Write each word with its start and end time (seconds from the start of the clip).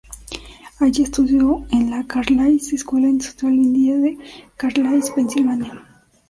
Allí 0.79 1.03
estudió 1.03 1.63
en 1.69 1.91
la 1.91 2.03
Carlisle 2.07 2.75
Escuela 2.75 3.07
Industrial 3.07 3.53
india 3.53 3.99
de 3.99 4.17
Carlisle, 4.57 5.13
Pensilvania. 5.13 5.79